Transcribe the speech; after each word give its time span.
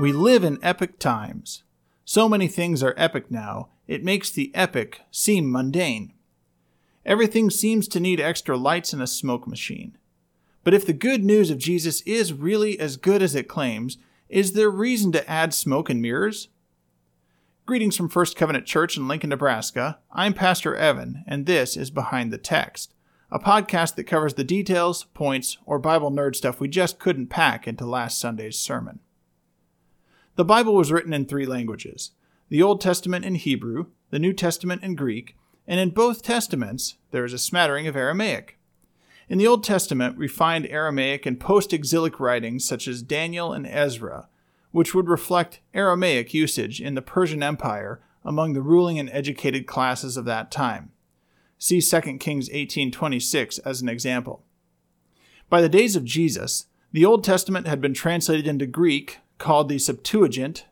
We 0.00 0.12
live 0.12 0.42
in 0.42 0.58
epic 0.60 0.98
times. 0.98 1.62
So 2.04 2.28
many 2.28 2.48
things 2.48 2.82
are 2.82 2.94
epic 2.96 3.30
now, 3.30 3.68
it 3.86 4.02
makes 4.02 4.28
the 4.28 4.50
epic 4.52 5.02
seem 5.12 5.52
mundane. 5.52 6.12
Everything 7.06 7.48
seems 7.48 7.86
to 7.88 8.00
need 8.00 8.18
extra 8.18 8.56
lights 8.56 8.92
and 8.92 9.00
a 9.00 9.06
smoke 9.06 9.46
machine. 9.46 9.96
But 10.64 10.74
if 10.74 10.84
the 10.84 10.94
good 10.94 11.22
news 11.22 11.48
of 11.48 11.58
Jesus 11.58 12.00
is 12.00 12.32
really 12.32 12.80
as 12.80 12.96
good 12.96 13.22
as 13.22 13.36
it 13.36 13.46
claims, 13.46 13.96
is 14.28 14.54
there 14.54 14.68
reason 14.68 15.12
to 15.12 15.30
add 15.30 15.54
smoke 15.54 15.88
and 15.88 16.02
mirrors? 16.02 16.48
Greetings 17.64 17.96
from 17.96 18.08
First 18.08 18.36
Covenant 18.36 18.66
Church 18.66 18.96
in 18.96 19.06
Lincoln, 19.06 19.30
Nebraska. 19.30 20.00
I'm 20.10 20.34
Pastor 20.34 20.74
Evan, 20.74 21.22
and 21.24 21.46
this 21.46 21.76
is 21.76 21.92
Behind 21.92 22.32
the 22.32 22.38
Text, 22.38 22.92
a 23.30 23.38
podcast 23.38 23.94
that 23.94 24.04
covers 24.04 24.34
the 24.34 24.42
details, 24.42 25.04
points, 25.14 25.56
or 25.64 25.78
Bible 25.78 26.10
nerd 26.10 26.34
stuff 26.34 26.58
we 26.58 26.66
just 26.66 26.98
couldn't 26.98 27.28
pack 27.28 27.68
into 27.68 27.86
last 27.86 28.18
Sunday's 28.18 28.58
sermon. 28.58 28.98
The 30.36 30.44
Bible 30.44 30.74
was 30.74 30.90
written 30.90 31.12
in 31.12 31.26
three 31.26 31.46
languages 31.46 32.10
the 32.48 32.62
Old 32.62 32.80
Testament 32.80 33.24
in 33.24 33.36
Hebrew, 33.36 33.86
the 34.10 34.18
New 34.18 34.32
Testament 34.32 34.82
in 34.82 34.96
Greek, 34.96 35.36
and 35.66 35.80
in 35.80 35.90
both 35.90 36.22
Testaments 36.22 36.96
there 37.10 37.24
is 37.24 37.32
a 37.32 37.38
smattering 37.38 37.86
of 37.86 37.96
Aramaic. 37.96 38.58
In 39.28 39.38
the 39.38 39.46
Old 39.46 39.64
Testament, 39.64 40.18
we 40.18 40.28
find 40.28 40.66
Aramaic 40.66 41.26
in 41.26 41.36
post 41.36 41.72
exilic 41.72 42.18
writings 42.18 42.64
such 42.64 42.88
as 42.88 43.02
Daniel 43.02 43.52
and 43.52 43.66
Ezra, 43.66 44.28
which 44.72 44.92
would 44.92 45.08
reflect 45.08 45.60
Aramaic 45.72 46.34
usage 46.34 46.80
in 46.80 46.94
the 46.94 47.02
Persian 47.02 47.42
Empire 47.42 48.02
among 48.24 48.52
the 48.52 48.62
ruling 48.62 48.98
and 48.98 49.08
educated 49.10 49.66
classes 49.66 50.16
of 50.16 50.24
that 50.24 50.50
time. 50.50 50.90
See 51.58 51.80
2 51.80 52.18
Kings 52.18 52.48
18:26 52.50 53.58
as 53.60 53.80
an 53.80 53.88
example. 53.88 54.44
By 55.48 55.60
the 55.60 55.68
days 55.68 55.94
of 55.94 56.04
Jesus, 56.04 56.66
the 56.92 57.04
Old 57.04 57.22
Testament 57.22 57.68
had 57.68 57.80
been 57.80 57.94
translated 57.94 58.46
into 58.46 58.66
Greek, 58.66 59.20
called 59.44 59.68
the 59.68 59.78
Septuagint, 59.78 60.64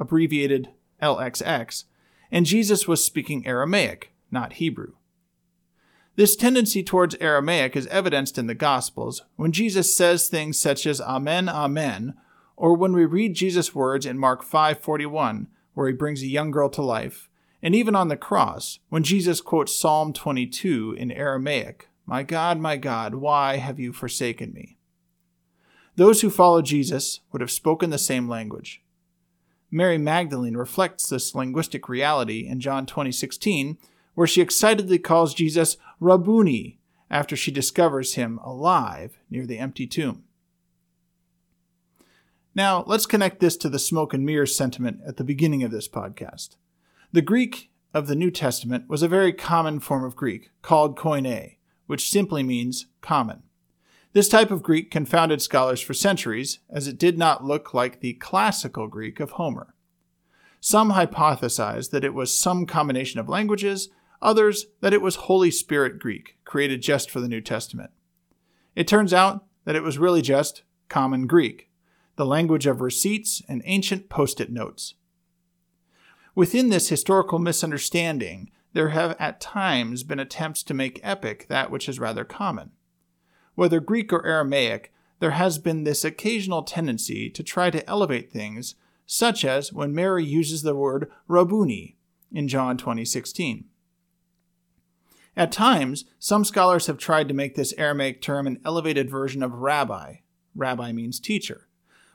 abbreviated 0.00 0.70
LXX, 1.00 1.84
and 2.32 2.44
Jesus 2.44 2.88
was 2.88 3.04
speaking 3.04 3.46
Aramaic, 3.46 4.10
not 4.28 4.54
Hebrew. 4.54 4.94
This 6.16 6.34
tendency 6.34 6.82
towards 6.82 7.14
Aramaic 7.20 7.76
is 7.76 7.86
evidenced 7.86 8.36
in 8.36 8.48
the 8.48 8.56
Gospels 8.56 9.22
when 9.36 9.52
Jesus 9.52 9.94
says 9.94 10.28
things 10.28 10.58
such 10.58 10.84
as 10.84 11.00
Amen, 11.00 11.48
Amen, 11.48 12.14
or 12.56 12.74
when 12.74 12.92
we 12.92 13.04
read 13.04 13.34
Jesus' 13.34 13.72
words 13.72 14.04
in 14.04 14.18
Mark 14.18 14.42
5:41, 14.42 15.46
where 15.74 15.86
he 15.86 15.94
brings 15.94 16.20
a 16.20 16.26
young 16.26 16.50
girl 16.50 16.68
to 16.70 16.82
life, 16.82 17.28
and 17.62 17.72
even 17.72 17.94
on 17.94 18.08
the 18.08 18.16
cross, 18.16 18.80
when 18.88 19.04
Jesus 19.04 19.40
quotes 19.40 19.78
Psalm 19.78 20.12
22 20.12 20.92
in 20.98 21.12
Aramaic, 21.12 21.88
"My 22.04 22.24
God, 22.24 22.58
my 22.58 22.78
God, 22.78 23.14
why 23.14 23.58
have 23.58 23.78
you 23.78 23.92
forsaken 23.92 24.52
me?" 24.52 24.77
Those 25.98 26.20
who 26.20 26.30
followed 26.30 26.64
Jesus 26.64 27.22
would 27.32 27.40
have 27.40 27.50
spoken 27.50 27.90
the 27.90 27.98
same 27.98 28.28
language. 28.28 28.84
Mary 29.68 29.98
Magdalene 29.98 30.56
reflects 30.56 31.08
this 31.08 31.34
linguistic 31.34 31.88
reality 31.88 32.46
in 32.46 32.60
John 32.60 32.86
20:16, 32.86 33.78
where 34.14 34.28
she 34.28 34.40
excitedly 34.40 35.00
calls 35.00 35.34
Jesus 35.34 35.76
Rabboni 35.98 36.78
after 37.10 37.34
she 37.34 37.50
discovers 37.50 38.14
him 38.14 38.38
alive 38.44 39.18
near 39.28 39.44
the 39.44 39.58
empty 39.58 39.88
tomb. 39.88 40.22
Now, 42.54 42.84
let's 42.86 43.04
connect 43.04 43.40
this 43.40 43.56
to 43.56 43.68
the 43.68 43.80
smoke 43.80 44.14
and 44.14 44.24
mirrors 44.24 44.54
sentiment 44.54 45.00
at 45.04 45.16
the 45.16 45.24
beginning 45.24 45.64
of 45.64 45.72
this 45.72 45.88
podcast. 45.88 46.50
The 47.10 47.22
Greek 47.22 47.72
of 47.92 48.06
the 48.06 48.14
New 48.14 48.30
Testament 48.30 48.88
was 48.88 49.02
a 49.02 49.08
very 49.08 49.32
common 49.32 49.80
form 49.80 50.04
of 50.04 50.14
Greek, 50.14 50.52
called 50.62 50.96
koine, 50.96 51.56
which 51.88 52.08
simply 52.08 52.44
means 52.44 52.86
common. 53.00 53.42
This 54.18 54.28
type 54.28 54.50
of 54.50 54.64
Greek 54.64 54.90
confounded 54.90 55.40
scholars 55.40 55.80
for 55.80 55.94
centuries, 55.94 56.58
as 56.68 56.88
it 56.88 56.98
did 56.98 57.16
not 57.16 57.44
look 57.44 57.72
like 57.72 58.00
the 58.00 58.14
classical 58.14 58.88
Greek 58.88 59.20
of 59.20 59.30
Homer. 59.30 59.76
Some 60.58 60.90
hypothesized 60.90 61.90
that 61.90 62.02
it 62.02 62.14
was 62.14 62.36
some 62.36 62.66
combination 62.66 63.20
of 63.20 63.28
languages, 63.28 63.90
others 64.20 64.66
that 64.80 64.92
it 64.92 65.00
was 65.00 65.14
Holy 65.30 65.52
Spirit 65.52 66.00
Greek, 66.00 66.36
created 66.44 66.82
just 66.82 67.12
for 67.12 67.20
the 67.20 67.28
New 67.28 67.40
Testament. 67.40 67.92
It 68.74 68.88
turns 68.88 69.14
out 69.14 69.44
that 69.64 69.76
it 69.76 69.84
was 69.84 69.98
really 69.98 70.20
just 70.20 70.64
common 70.88 71.28
Greek, 71.28 71.70
the 72.16 72.26
language 72.26 72.66
of 72.66 72.80
receipts 72.80 73.40
and 73.46 73.62
ancient 73.66 74.08
post 74.08 74.40
it 74.40 74.50
notes. 74.50 74.94
Within 76.34 76.70
this 76.70 76.88
historical 76.88 77.38
misunderstanding, 77.38 78.50
there 78.72 78.88
have 78.88 79.14
at 79.20 79.40
times 79.40 80.02
been 80.02 80.18
attempts 80.18 80.64
to 80.64 80.74
make 80.74 80.98
epic 81.04 81.46
that 81.48 81.70
which 81.70 81.88
is 81.88 82.00
rather 82.00 82.24
common. 82.24 82.72
Whether 83.58 83.80
Greek 83.80 84.12
or 84.12 84.24
Aramaic, 84.24 84.92
there 85.18 85.32
has 85.32 85.58
been 85.58 85.82
this 85.82 86.04
occasional 86.04 86.62
tendency 86.62 87.28
to 87.30 87.42
try 87.42 87.70
to 87.70 87.84
elevate 87.90 88.30
things, 88.30 88.76
such 89.04 89.44
as 89.44 89.72
when 89.72 89.92
Mary 89.92 90.24
uses 90.24 90.62
the 90.62 90.76
word 90.76 91.10
Rabboni 91.26 91.96
in 92.30 92.46
John 92.46 92.78
20:16. 92.78 93.64
At 95.36 95.50
times, 95.50 96.04
some 96.20 96.44
scholars 96.44 96.86
have 96.86 96.98
tried 96.98 97.26
to 97.26 97.34
make 97.34 97.56
this 97.56 97.74
Aramaic 97.76 98.22
term 98.22 98.46
an 98.46 98.60
elevated 98.64 99.10
version 99.10 99.42
of 99.42 99.54
rabbi. 99.54 100.18
Rabbi 100.54 100.92
means 100.92 101.18
teacher 101.18 101.66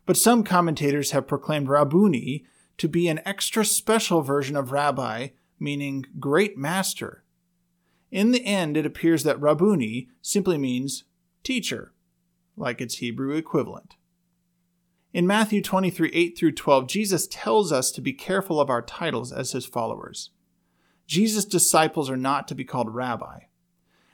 but 0.06 0.16
some 0.16 0.46
commentators 0.46 1.12
have 1.12 1.28
proclaimed 1.28 1.68
Rabboni 1.68 2.46
to 2.78 2.88
be 2.88 3.10
an 3.10 3.20
extra 3.26 3.66
special 3.66 4.22
version 4.22 4.56
of 4.56 4.72
rabbi, 4.72 5.32
meaning 5.60 6.06
great 6.22 6.58
master. 6.58 7.26
In 8.12 8.32
the 8.32 8.46
end, 8.46 8.78
it 8.78 8.86
appears 8.86 9.24
that 9.24 9.42
Rabboni 9.42 10.08
simply 10.22 10.58
means 10.58 11.04
teacher, 11.44 11.94
like 12.58 12.82
its 12.82 12.96
Hebrew 12.96 13.36
equivalent. 13.36 13.96
In 15.14 15.28
Matthew 15.28 15.62
23 15.62 16.10
8 16.12 16.38
through 16.38 16.54
12, 16.54 16.88
Jesus 16.88 17.28
tells 17.28 17.72
us 17.72 17.92
to 17.92 18.02
be 18.02 18.14
careful 18.14 18.60
of 18.60 18.70
our 18.70 18.82
titles 18.82 19.32
as 19.32 19.52
his 19.52 19.66
followers. 19.66 20.32
Jesus' 21.06 21.46
disciples 21.46 22.10
are 22.10 22.18
not 22.18 22.48
to 22.48 22.56
be 22.56 22.64
called 22.64 22.94
rabbi. 22.94 23.42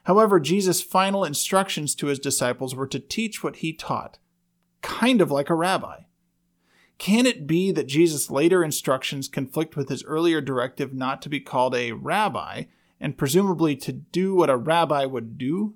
However, 0.03 0.39
Jesus' 0.39 0.81
final 0.81 1.23
instructions 1.23 1.95
to 1.95 2.07
his 2.07 2.19
disciples 2.19 2.75
were 2.75 2.87
to 2.87 2.99
teach 2.99 3.43
what 3.43 3.57
he 3.57 3.73
taught 3.73 4.17
kind 4.81 5.21
of 5.21 5.31
like 5.31 5.49
a 5.49 5.55
rabbi. 5.55 6.01
Can 6.97 7.25
it 7.25 7.47
be 7.47 7.71
that 7.71 7.87
Jesus' 7.87 8.29
later 8.29 8.63
instructions 8.63 9.27
conflict 9.27 9.75
with 9.75 9.89
his 9.89 10.03
earlier 10.03 10.41
directive 10.41 10.93
not 10.93 11.21
to 11.21 11.29
be 11.29 11.39
called 11.39 11.75
a 11.75 11.93
rabbi 11.93 12.63
and 12.99 13.17
presumably 13.17 13.75
to 13.77 13.93
do 13.93 14.35
what 14.35 14.49
a 14.49 14.57
rabbi 14.57 15.05
would 15.05 15.37
do? 15.37 15.75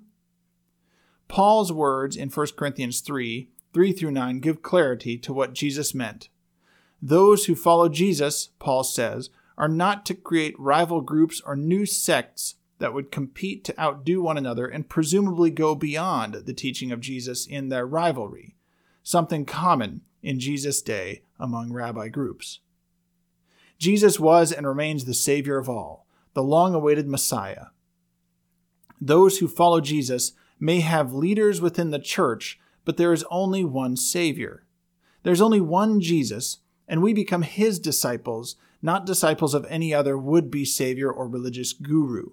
Paul's 1.28 1.72
words 1.72 2.16
in 2.16 2.28
1 2.28 2.46
Corinthians 2.56 3.00
3 3.00 3.48
3 3.72 3.92
through 3.92 4.12
9 4.12 4.38
give 4.38 4.62
clarity 4.62 5.18
to 5.18 5.32
what 5.32 5.52
Jesus 5.52 5.94
meant. 5.94 6.28
Those 7.02 7.46
who 7.46 7.56
follow 7.56 7.88
Jesus, 7.88 8.50
Paul 8.60 8.84
says, 8.84 9.30
are 9.58 9.68
not 9.68 10.06
to 10.06 10.14
create 10.14 10.58
rival 10.58 11.00
groups 11.00 11.42
or 11.44 11.56
new 11.56 11.84
sects 11.84 12.54
that 12.78 12.94
would 12.94 13.10
compete 13.10 13.64
to 13.64 13.80
outdo 13.80 14.22
one 14.22 14.38
another 14.38 14.66
and 14.66 14.88
presumably 14.88 15.50
go 15.50 15.74
beyond 15.74 16.34
the 16.34 16.54
teaching 16.54 16.92
of 16.92 17.00
Jesus 17.00 17.46
in 17.46 17.68
their 17.68 17.86
rivalry 17.86 18.54
something 19.04 19.44
common 19.44 20.00
in 20.22 20.40
Jesus' 20.40 20.82
day 20.82 21.22
among 21.38 21.72
rabbi 21.72 22.08
groups. 22.08 22.60
Jesus 23.78 24.18
was 24.18 24.50
and 24.50 24.66
remains 24.66 25.04
the 25.04 25.14
Savior 25.14 25.58
of 25.58 25.68
all, 25.68 26.06
the 26.32 26.42
long 26.42 26.74
awaited 26.74 27.06
Messiah. 27.06 27.66
Those 29.00 29.38
who 29.38 29.46
follow 29.46 29.80
Jesus 29.80 30.32
may 30.64 30.80
have 30.80 31.12
leaders 31.12 31.60
within 31.60 31.90
the 31.90 31.98
church, 31.98 32.58
but 32.86 32.96
there 32.96 33.12
is 33.12 33.24
only 33.30 33.62
one 33.64 33.96
Savior. 33.96 34.64
There's 35.22 35.42
only 35.42 35.60
one 35.60 36.00
Jesus, 36.00 36.58
and 36.88 37.02
we 37.02 37.12
become 37.12 37.42
his 37.42 37.78
disciples, 37.78 38.56
not 38.80 39.04
disciples 39.04 39.52
of 39.52 39.66
any 39.68 39.92
other 39.92 40.16
would 40.16 40.50
be 40.50 40.64
Savior 40.64 41.12
or 41.12 41.28
religious 41.28 41.74
guru. 41.74 42.30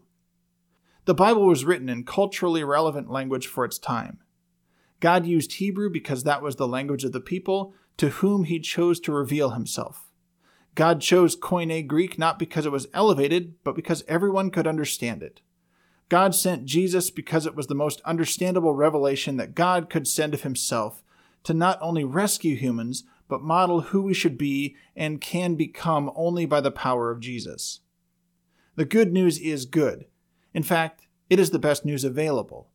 The 1.03 1.13
Bible 1.13 1.45
was 1.45 1.65
written 1.65 1.89
in 1.89 2.05
culturally 2.05 2.63
relevant 2.63 3.11
language 3.11 3.47
for 3.47 3.65
its 3.65 3.77
time. 3.77 4.19
God 5.01 5.25
used 5.25 5.53
Hebrew 5.53 5.89
because 5.89 6.23
that 6.23 6.41
was 6.41 6.55
the 6.55 6.67
language 6.67 7.03
of 7.03 7.11
the 7.11 7.19
people 7.19 7.73
to 7.97 8.09
whom 8.09 8.45
he 8.45 8.59
chose 8.59 9.01
to 9.01 9.11
reveal 9.11 9.49
himself. 9.49 10.09
God 10.75 11.01
chose 11.01 11.35
Koine 11.35 11.85
Greek 11.85 12.17
not 12.17 12.39
because 12.39 12.65
it 12.65 12.71
was 12.71 12.87
elevated, 12.93 13.55
but 13.65 13.75
because 13.75 14.05
everyone 14.07 14.51
could 14.51 14.67
understand 14.67 15.21
it. 15.21 15.41
God 16.11 16.35
sent 16.35 16.65
Jesus 16.65 17.09
because 17.09 17.45
it 17.45 17.55
was 17.55 17.67
the 17.67 17.73
most 17.73 18.01
understandable 18.01 18.73
revelation 18.73 19.37
that 19.37 19.55
God 19.55 19.89
could 19.89 20.05
send 20.05 20.33
of 20.33 20.41
himself 20.41 21.01
to 21.45 21.53
not 21.53 21.79
only 21.81 22.03
rescue 22.03 22.57
humans, 22.57 23.05
but 23.29 23.41
model 23.41 23.79
who 23.79 24.01
we 24.01 24.13
should 24.13 24.37
be 24.37 24.75
and 24.93 25.21
can 25.21 25.55
become 25.55 26.11
only 26.13 26.45
by 26.45 26.59
the 26.59 26.69
power 26.69 27.11
of 27.11 27.21
Jesus. 27.21 27.79
The 28.75 28.83
good 28.83 29.13
news 29.13 29.39
is 29.39 29.63
good. 29.63 30.03
In 30.53 30.63
fact, 30.63 31.07
it 31.29 31.39
is 31.39 31.51
the 31.51 31.59
best 31.59 31.85
news 31.85 32.03
available. 32.03 32.67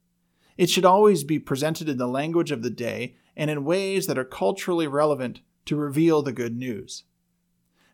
It 0.56 0.70
should 0.70 0.86
always 0.86 1.22
be 1.22 1.38
presented 1.38 1.90
in 1.90 1.98
the 1.98 2.08
language 2.08 2.50
of 2.50 2.62
the 2.62 2.70
day 2.70 3.16
and 3.36 3.50
in 3.50 3.66
ways 3.66 4.06
that 4.06 4.16
are 4.16 4.24
culturally 4.24 4.86
relevant 4.86 5.40
to 5.66 5.76
reveal 5.76 6.22
the 6.22 6.32
good 6.32 6.56
news. 6.56 7.04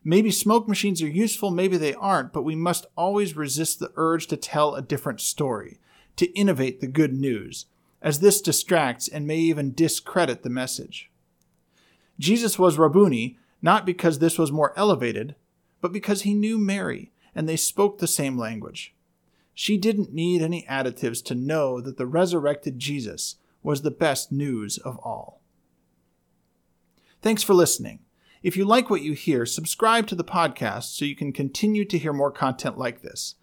Maybe 0.03 0.31
smoke 0.31 0.67
machines 0.67 1.01
are 1.01 1.07
useful, 1.07 1.49
maybe 1.49 1.77
they 1.77 1.93
aren't, 1.93 2.33
but 2.33 2.43
we 2.43 2.55
must 2.55 2.85
always 2.97 3.35
resist 3.35 3.79
the 3.79 3.91
urge 3.95 4.27
to 4.27 4.37
tell 4.37 4.75
a 4.75 4.81
different 4.81 5.21
story, 5.21 5.79
to 6.17 6.31
innovate 6.37 6.81
the 6.81 6.87
good 6.87 7.13
news, 7.13 7.67
as 8.01 8.19
this 8.19 8.41
distracts 8.41 9.07
and 9.07 9.25
may 9.25 9.37
even 9.37 9.73
discredit 9.73 10.43
the 10.43 10.49
message. 10.49 11.09
Jesus 12.19 12.59
was 12.59 12.77
Rabboni 12.77 13.37
not 13.61 13.85
because 13.85 14.19
this 14.19 14.37
was 14.37 14.51
more 14.51 14.73
elevated, 14.75 15.35
but 15.79 15.93
because 15.93 16.23
he 16.23 16.33
knew 16.33 16.57
Mary 16.57 17.11
and 17.33 17.47
they 17.47 17.55
spoke 17.55 17.97
the 17.97 18.07
same 18.07 18.37
language. 18.37 18.93
She 19.53 19.77
didn't 19.77 20.13
need 20.13 20.41
any 20.41 20.65
additives 20.69 21.23
to 21.25 21.35
know 21.35 21.79
that 21.79 21.97
the 21.97 22.05
resurrected 22.05 22.77
Jesus 22.77 23.37
was 23.63 23.81
the 23.81 23.91
best 23.91 24.31
news 24.31 24.77
of 24.79 24.97
all. 24.99 25.39
Thanks 27.21 27.41
for 27.41 27.53
listening. 27.53 27.99
If 28.43 28.57
you 28.57 28.65
like 28.65 28.89
what 28.89 29.01
you 29.01 29.13
hear, 29.13 29.45
subscribe 29.45 30.05
to 30.07 30.15
the 30.15 30.23
podcast 30.23 30.95
so 30.95 31.05
you 31.05 31.15
can 31.15 31.31
continue 31.31 31.85
to 31.85 31.97
hear 31.97 32.11
more 32.11 32.29
content 32.29 32.77
like 32.77 33.01
this. 33.01 33.35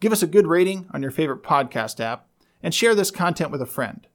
Give 0.00 0.10
us 0.10 0.22
a 0.22 0.26
good 0.26 0.46
rating 0.46 0.86
on 0.90 1.02
your 1.02 1.10
favorite 1.10 1.42
podcast 1.42 2.00
app 2.00 2.26
and 2.62 2.74
share 2.74 2.94
this 2.94 3.10
content 3.10 3.50
with 3.50 3.60
a 3.60 3.66
friend. 3.66 4.06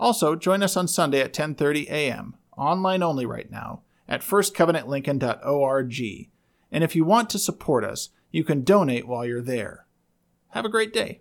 Also, 0.00 0.34
join 0.34 0.62
us 0.62 0.74
on 0.74 0.88
Sunday 0.88 1.20
at 1.20 1.34
10:30 1.34 1.86
a.m., 1.90 2.34
online 2.56 3.02
only 3.02 3.26
right 3.26 3.50
now, 3.50 3.82
at 4.08 4.22
firstcovenantlincoln.org. 4.22 6.30
And 6.72 6.84
if 6.84 6.96
you 6.96 7.04
want 7.04 7.28
to 7.30 7.38
support 7.38 7.84
us, 7.84 8.08
you 8.30 8.44
can 8.44 8.64
donate 8.64 9.06
while 9.06 9.26
you're 9.26 9.42
there. 9.42 9.86
Have 10.50 10.64
a 10.64 10.70
great 10.70 10.94
day. 10.94 11.20